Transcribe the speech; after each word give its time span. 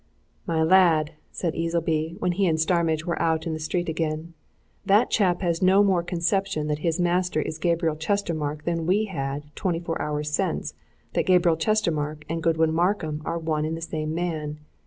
"My 0.47 0.63
lad!" 0.63 1.13
said 1.31 1.53
Easleby, 1.53 2.15
when 2.17 2.31
he 2.31 2.47
and 2.47 2.59
Starmidge 2.59 3.05
were 3.05 3.21
out 3.21 3.45
in 3.45 3.53
the 3.53 3.59
street 3.59 3.87
again, 3.87 4.33
"that 4.83 5.11
chap 5.11 5.43
has 5.43 5.61
no 5.61 5.83
more 5.83 6.01
conception 6.01 6.65
that 6.69 6.79
his 6.79 6.99
master 6.99 7.39
is 7.39 7.59
Gabriel 7.59 7.95
Chestermarke 7.95 8.63
than 8.65 8.87
we 8.87 9.05
had 9.05 9.55
twenty 9.55 9.79
four 9.79 10.01
hours 10.01 10.31
since 10.31 10.73
that 11.13 11.27
Gabriel 11.27 11.55
Chestermarke 11.55 12.25
and 12.27 12.41
Godwin 12.41 12.73
Markham 12.73 13.21
are 13.25 13.37
one 13.37 13.63
and 13.63 13.77
the 13.77 13.81
same 13.81 14.15
man. 14.15 14.57